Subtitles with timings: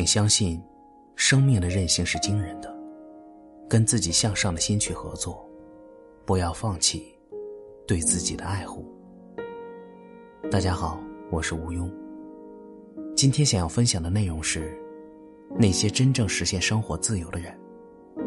[0.00, 0.58] 请相信，
[1.14, 2.74] 生命的韧性是惊人的。
[3.68, 5.46] 跟自己向上的心去合作，
[6.24, 7.14] 不要放弃
[7.86, 8.82] 对自己的爱护。
[10.50, 10.98] 大家好，
[11.30, 11.86] 我是吴庸。
[13.14, 14.74] 今天想要分享的内容是：
[15.58, 17.54] 那些真正实现生活自由的人，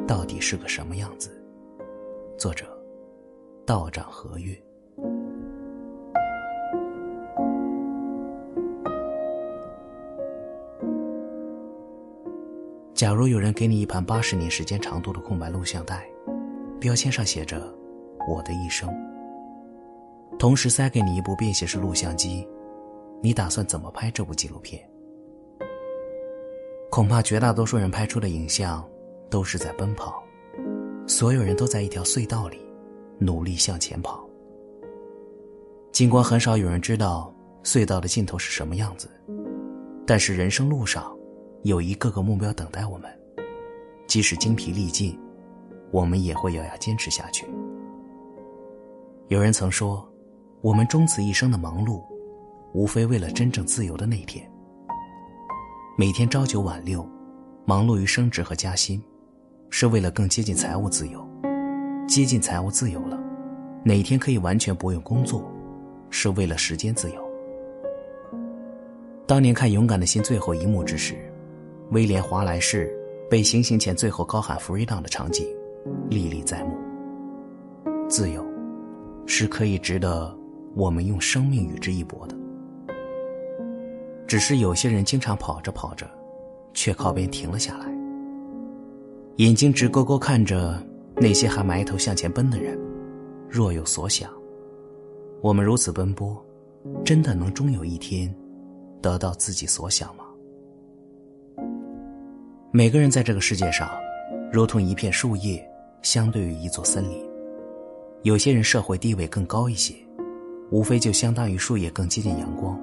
[0.08, 1.44] 到底是个什么样子？
[2.38, 2.67] 作者：
[3.66, 4.55] 道长何月。
[12.93, 16.07] 假如有人给你一盘八十年时间长度的空白录像带，
[16.79, 17.73] 标签上写着
[18.29, 18.88] “我的一生”，
[20.38, 22.47] 同时塞给你一部便携式录像机，
[23.19, 24.79] 你打算怎么拍这部纪录片？
[26.91, 28.88] 恐怕绝大多数人拍出的影像
[29.27, 30.23] 都是在奔跑，
[31.07, 32.59] 所有人都在一条隧道里
[33.17, 34.23] 努力向前跑。
[35.91, 39.09] 尽管很少有人知道隧道的尽头是什么样子，
[40.05, 41.11] 但是人生路上。
[41.64, 43.09] 有一个个目标等待我们，
[44.06, 45.17] 即使精疲力尽，
[45.92, 47.47] 我们也会咬牙坚持下去。
[49.30, 50.06] 有人曾说，
[50.59, 52.03] 我们终此一生的忙碌，
[52.73, 54.45] 无非为了真正自由的那天。
[55.97, 57.08] 每天朝九晚六，
[57.64, 59.02] 忙碌于升职和加薪，
[59.69, 61.25] 是为了更接近财务自由。
[62.06, 63.17] 接近财务自由了，
[63.86, 65.50] 哪天可以完全不用工作，
[66.09, 67.23] 是为了时间自由。
[69.25, 71.30] 当年看《勇敢的心》最后一幕之时。
[71.94, 72.91] 威廉·华莱士
[73.30, 75.45] 被行刑前最后高喊 “freedom” 的场景，
[76.09, 76.75] 历历在目。
[78.09, 78.44] 自由，
[79.27, 80.35] 是可以值得
[80.75, 82.35] 我们用生命与之一搏的。
[84.25, 86.09] 只是有些人经常跑着跑着，
[86.73, 87.85] 却靠边停了下来，
[89.35, 90.83] 眼睛直勾勾看着
[91.17, 92.75] 那些还埋头向前奔的人，
[93.47, 94.31] 若有所想。
[95.41, 96.44] 我们如此奔波，
[97.06, 98.34] 真的能终有一天
[99.00, 100.23] 得到自己所想吗？
[102.75, 103.88] 每个人在这个世界上，
[104.51, 105.63] 如同一片树叶，
[106.01, 107.23] 相对于一座森林。
[108.23, 109.94] 有些人社会地位更高一些，
[110.72, 112.75] 无非就相当于树叶更接近阳光，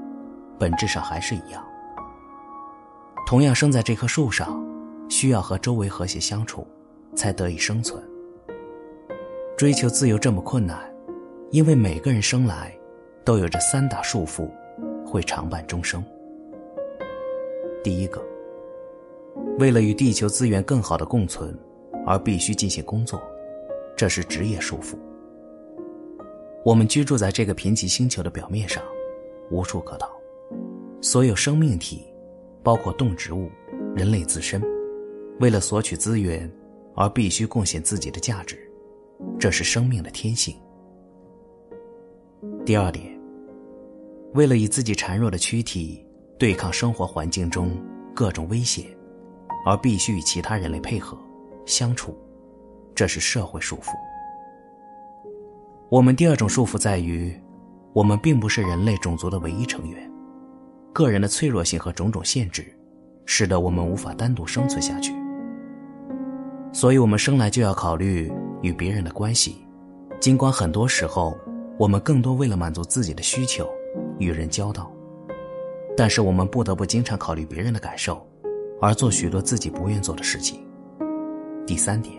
[0.61, 1.67] 本质上还是一样。
[3.27, 4.65] 同样生在这棵树上，
[5.09, 6.65] 需要和周围和谐相处，
[7.17, 8.01] 才得以生存。
[9.59, 10.79] 追求自由这么困难，
[11.51, 12.73] 因为每个人生来，
[13.25, 14.49] 都有着三大束缚，
[15.05, 16.01] 会常伴终生。
[17.83, 18.25] 第一个。
[19.61, 21.55] 为了与地球资源更好的共存，
[22.07, 23.21] 而必须进行工作，
[23.95, 24.97] 这是职业束缚。
[26.65, 28.83] 我们居住在这个贫瘠星球的表面上，
[29.51, 30.11] 无处可逃。
[31.03, 32.03] 所有生命体，
[32.63, 33.51] 包括动植物、
[33.95, 34.63] 人类自身，
[35.41, 36.51] 为了索取资源，
[36.95, 38.59] 而必须贡献自己的价值，
[39.39, 40.57] 这是生命的天性。
[42.65, 43.05] 第二点，
[44.33, 46.03] 为了以自己孱弱的躯体
[46.39, 47.77] 对抗生活环境中
[48.15, 48.87] 各种危险。
[49.65, 51.17] 而必须与其他人类配合
[51.67, 52.17] 相处，
[52.95, 53.91] 这是社会束缚。
[55.89, 57.35] 我们第二种束缚在于，
[57.93, 60.11] 我们并不是人类种族的唯一成员，
[60.93, 62.65] 个人的脆弱性和种种限制，
[63.27, 65.13] 使得我们无法单独生存下去。
[66.73, 68.33] 所以，我们生来就要考虑
[68.63, 69.65] 与别人的关系，
[70.21, 71.37] 尽管很多时候
[71.77, 73.69] 我们更多为了满足自己的需求
[74.21, 74.89] 与人交道，
[75.97, 78.25] 但是我们不得不经常考虑别人的感受。
[78.81, 80.61] 而做许多自己不愿做的事情。
[81.67, 82.15] 第三点，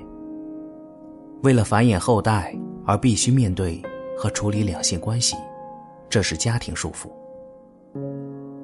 [1.44, 2.55] 为了繁衍后代
[2.85, 3.81] 而必须面对
[4.17, 5.35] 和处理两性关系，
[6.09, 7.09] 这是家庭束缚。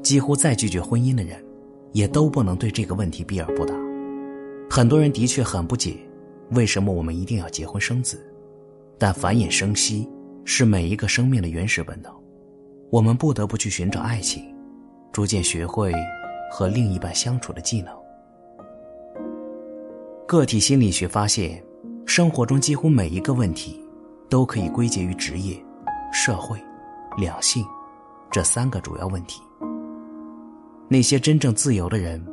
[0.02, 1.44] 几乎再拒绝婚姻的人，
[1.92, 3.76] 也都不能对这个问题避而不答。
[4.70, 5.98] 很多人的确很不解，
[6.52, 8.18] 为什么我们一定要结婚生子？
[8.98, 10.10] 但繁衍生息
[10.46, 12.12] 是每一个生命的原始本能，
[12.90, 14.44] 我们不得不去寻找爱情，
[15.12, 15.92] 逐渐学会。
[16.50, 17.94] 和另一半相处的技能。
[20.26, 21.64] 个体心理学发现，
[22.06, 23.82] 生活中几乎每一个问题，
[24.30, 25.58] 都可以归结于职业、
[26.12, 26.58] 社会、
[27.18, 27.66] 两性
[28.30, 29.42] 这三个主要问题。
[30.90, 32.26] 那些真正自由的人，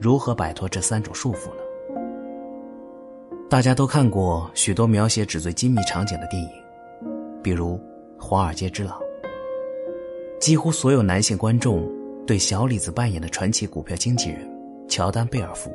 [0.00, 1.62] 如何摆脱这三种束缚呢？
[3.48, 6.50] 大家都看过许多描写纸醉金迷场景的电影，
[7.42, 7.78] 比如
[8.22, 8.98] 《华尔街之狼》。
[10.40, 11.95] 几乎所有男性观众。
[12.26, 14.50] 对小李子扮演的传奇股票经纪人
[14.88, 15.70] 乔丹·贝尔福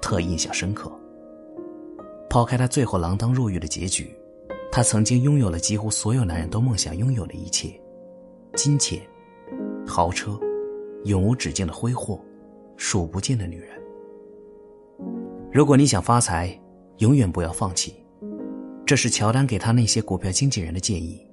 [0.00, 0.90] 特印象深刻。
[2.30, 4.08] 抛开他最后锒铛入狱的结局，
[4.70, 7.68] 他曾经拥有了几乎所有男人都梦想拥有的一切：
[8.54, 9.00] 金钱、
[9.84, 10.38] 豪车、
[11.04, 12.18] 永无止境的挥霍、
[12.76, 13.70] 数不尽的女人。
[15.52, 16.58] 如果你想发财，
[16.98, 17.92] 永远不要放弃。
[18.86, 21.26] 这是乔丹给他那些股票经纪人的建议。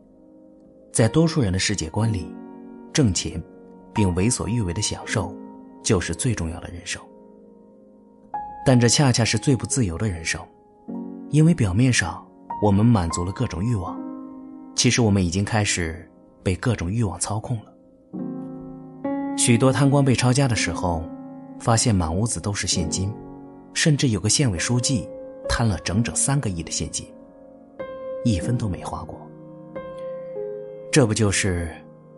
[0.91, 2.25] 在多数人的世界观里，
[2.91, 3.41] 挣钱。
[3.99, 5.35] 并为所欲为的享受，
[5.83, 7.01] 就是最重要的人生。
[8.65, 10.41] 但这恰恰是最不自由的人生，
[11.31, 12.25] 因为表面上
[12.63, 13.99] 我们满足了各种欲望，
[14.73, 16.09] 其实我们已经开始
[16.41, 17.73] 被各种欲望操控了。
[19.37, 21.03] 许多贪官被抄家的时候，
[21.59, 23.13] 发现满屋子都是现金，
[23.73, 25.09] 甚至有个县委书记
[25.49, 27.05] 贪了整整三个亿的现金，
[28.23, 29.19] 一分都没花过。
[30.89, 31.69] 这不就是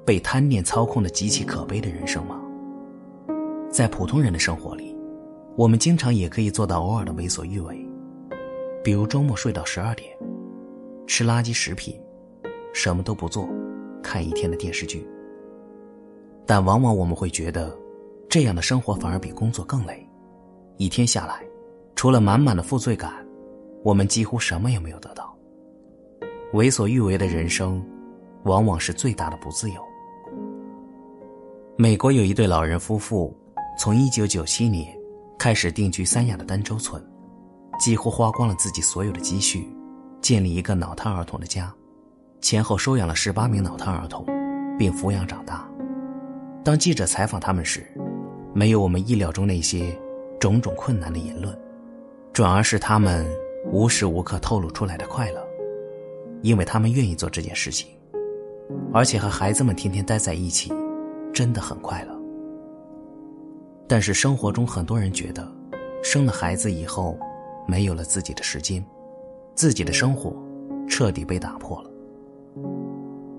[0.06, 2.42] 被贪念操控的极其可悲的人生吗？
[3.70, 4.96] 在普通人的生活里，
[5.56, 7.86] 我们经常也可以做到偶尔的为所欲为，
[8.84, 10.12] 比如周末睡到十二点，
[11.08, 12.00] 吃垃圾食品，
[12.74, 13.48] 什么都不做，
[14.02, 15.08] 看一天的电视剧。
[16.46, 17.78] 但往往我们会觉得，
[18.28, 20.06] 这样的生活反而比工作更累，
[20.78, 21.44] 一天下来，
[21.96, 23.14] 除了满满的负罪感，
[23.84, 25.34] 我们几乎什么也没有得到。
[26.54, 27.82] 为所欲为的人生。
[28.46, 29.76] 往往是最大的不自由。
[31.82, 33.36] 美国有一对老人夫妇，
[33.76, 34.96] 从一九九七年
[35.40, 37.04] 开始定居三亚的儋州村，
[37.80, 39.68] 几乎花光了自己所有的积蓄，
[40.22, 41.74] 建立一个脑瘫儿童的家，
[42.40, 44.24] 前后收养了十八名脑瘫儿童，
[44.78, 45.68] 并抚养长大。
[46.64, 47.84] 当记者采访他们时，
[48.54, 50.00] 没有我们意料中那些
[50.40, 51.60] 种种困难的言论，
[52.32, 53.26] 转而是他们
[53.72, 55.44] 无时无刻透露出来的快乐，
[56.44, 57.90] 因为他们愿意做这件事情。
[58.94, 60.72] 而且和孩子们天天待在一起，
[61.34, 62.20] 真的很快乐。
[63.88, 65.46] 但是生活中很多人觉得，
[66.04, 67.18] 生了孩子以后，
[67.68, 68.84] 没有了自己的时间，
[69.56, 70.34] 自己的生活
[70.88, 71.90] 彻底被打破了。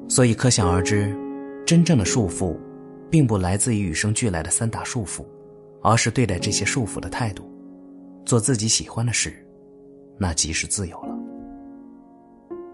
[0.08, 1.16] 所以可想而知，
[1.66, 2.56] 真正的束缚，
[3.10, 5.24] 并不来自于与生俱来的三大束缚，
[5.80, 7.50] 而是对待这些束缚的态度。
[8.24, 9.32] 做自己喜欢的事，
[10.18, 11.18] 那即是自由了。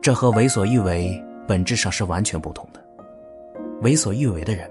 [0.03, 1.25] 这和为所欲为。
[1.49, 2.87] 本质上是完全不同的。
[3.81, 4.71] 为所欲为的人，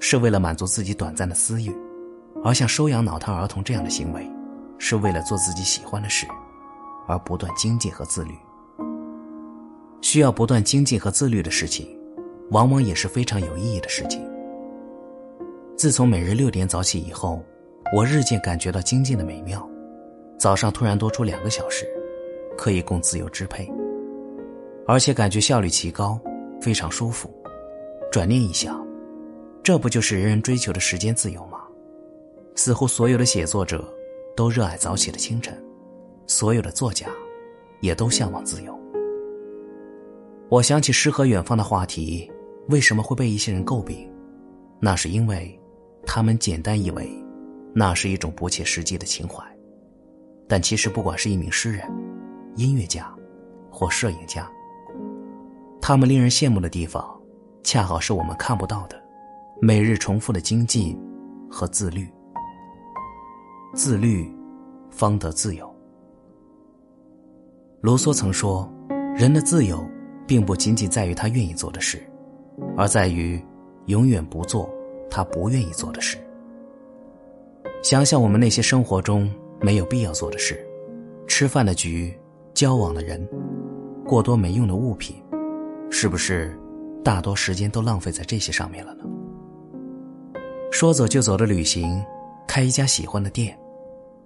[0.00, 1.72] 是为了满足自己短暂的私欲；
[2.44, 4.28] 而像收养脑瘫儿童这样的行为，
[4.78, 6.26] 是为了做自己喜欢的事，
[7.06, 8.32] 而不断精进和自律。
[10.02, 11.88] 需要不断精进和自律的事情，
[12.50, 14.22] 往往也是非常有意义的事情。
[15.76, 17.42] 自从每日六点早起以后，
[17.94, 19.68] 我日渐感觉到精进的美妙。
[20.38, 21.86] 早上突然多出两个小时，
[22.56, 23.68] 可以供自由支配。
[24.86, 26.20] 而且感觉效率极高，
[26.60, 27.28] 非常舒服。
[28.12, 28.85] 转念一想，
[29.66, 31.58] 这不就是人人追求的时间自由吗？
[32.54, 33.92] 似乎所有的写作者
[34.36, 35.60] 都热爱早起的清晨，
[36.28, 37.08] 所有的作家
[37.80, 38.78] 也都向往自由。
[40.48, 42.30] 我想起诗和远方的话题，
[42.68, 44.08] 为什么会被一些人诟病？
[44.78, 45.60] 那是因为
[46.06, 47.10] 他们简单以为
[47.74, 49.44] 那是一种不切实际的情怀。
[50.46, 51.84] 但其实，不管是一名诗人、
[52.54, 53.12] 音乐家
[53.68, 54.48] 或摄影家。
[55.82, 57.20] 他们令人羡慕的地方，
[57.64, 59.02] 恰好是我们看不到的，
[59.60, 60.98] 每日重复的精进
[61.50, 62.06] 和自律。
[63.74, 64.30] 自律，
[64.90, 65.74] 方得自由。
[67.80, 68.70] 卢梭曾说
[69.16, 69.82] ：“人的自由，
[70.26, 72.06] 并不仅仅在于他愿意做的事，
[72.76, 73.42] 而在于
[73.86, 74.70] 永远不做
[75.10, 76.18] 他不愿意做的事。”
[77.82, 79.30] 想想我们那些生活中
[79.60, 80.66] 没有必要做的事，
[81.26, 82.14] 吃饭的局，
[82.52, 83.26] 交往的人，
[84.04, 85.16] 过多没用的物品。
[85.88, 86.58] 是不是
[87.02, 89.04] 大多时间都浪费在这些上面了呢？
[90.78, 92.04] 说走就走的旅行，
[92.46, 93.58] 开一家喜欢的店，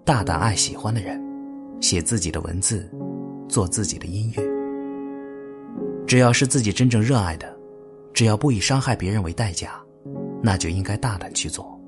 [0.05, 1.17] 大胆爱喜欢的人，
[1.81, 2.91] 写自己的文字，
[3.49, 4.43] 做自己的音乐。
[6.09, 7.57] 只要是自己真正热爱的，
[8.13, 9.81] 只要不以伤害别人为代价，
[10.43, 11.81] 那就应该大胆去做。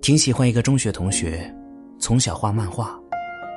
[0.00, 1.54] 挺喜欢一个中学同学，
[1.98, 2.98] 从小画漫画，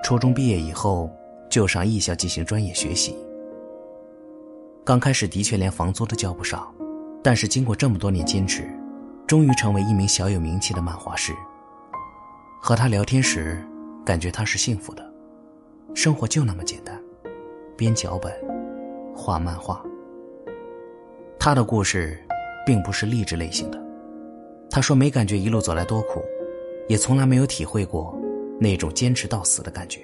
[0.04, 1.10] 初中毕业以后
[1.50, 3.16] 就上艺校进行专业学习。
[4.84, 6.68] 刚开始的确连房租都交不上，
[7.24, 8.70] 但是经过这么多年坚持，
[9.28, 11.34] 终于成为一名小有名气的漫画师。
[12.62, 13.62] 和他聊天时，
[14.06, 15.14] 感觉他是幸福的，
[15.94, 17.02] 生活就那么简单，
[17.76, 18.34] 编脚本，
[19.16, 19.84] 画漫画。
[21.40, 22.18] 他的故事，
[22.66, 23.82] 并不是励志类型的。
[24.70, 26.22] 他说没感觉一路走来多苦，
[26.88, 28.18] 也从来没有体会过
[28.60, 30.02] 那种坚持到死的感觉。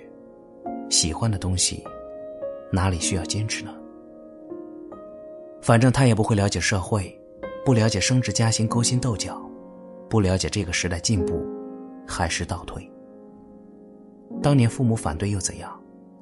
[0.90, 1.84] 喜欢的东西，
[2.72, 3.74] 哪里需要坚持呢？
[5.62, 7.19] 反正他也不会了解社会，
[7.70, 9.40] 不了解升职加薪、勾心斗角，
[10.10, 11.46] 不了解这个时代进步
[12.08, 12.92] 还是倒退。
[14.42, 15.80] 当年父母反对又怎样？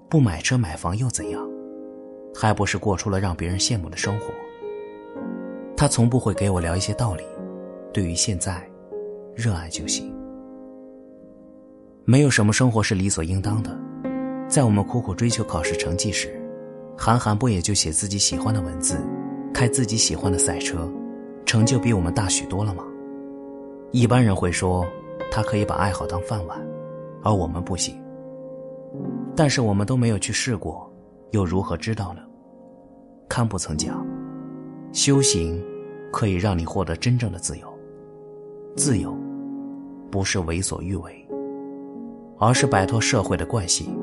[0.10, 1.50] 不买车买房又怎样？
[2.36, 4.26] 还不是过出了让别人羡慕的生活。
[5.78, 7.24] 他从不会给我聊一些道理，
[7.94, 8.70] 对于现在，
[9.34, 10.14] 热爱就行。
[12.04, 13.74] 没有什么生活是理所应当的，
[14.50, 16.28] 在我们苦苦追求考试成绩时，
[16.98, 18.98] 韩寒不也就写自己喜欢的文字？
[19.54, 20.92] 开自己喜欢的赛车，
[21.48, 22.84] 成就比我们大许多了吗？
[23.92, 24.86] 一般人会说，
[25.32, 26.60] 他可以把爱好当饭碗，
[27.24, 27.98] 而我们不行。
[29.34, 30.92] 但是我们都没有去试过，
[31.32, 32.22] 又如何知道呢？
[33.30, 34.06] 堪布曾讲，
[34.92, 35.64] 修行
[36.12, 37.66] 可以让你获得真正的自由。
[38.76, 39.18] 自由，
[40.12, 41.28] 不是为所欲为，
[42.40, 43.98] 而是摆脱社会的惯性。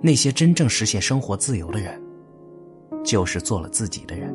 [0.00, 2.00] 那些真正实现生活自由的人，
[3.02, 4.32] 就是做了自己的人。